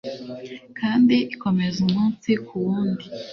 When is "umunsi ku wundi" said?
1.87-3.05